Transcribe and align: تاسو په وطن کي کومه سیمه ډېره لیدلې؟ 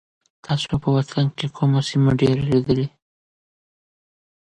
تاسو 0.45 0.73
په 0.83 0.89
وطن 0.97 1.25
کي 1.37 1.47
کومه 1.57 1.79
سیمه 1.89 2.11
ډېره 2.19 2.43
لیدلې؟ 2.51 2.87